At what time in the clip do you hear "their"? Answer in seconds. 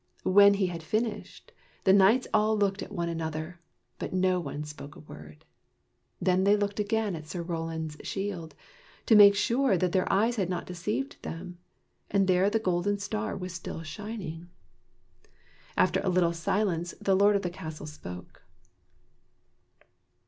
9.91-10.11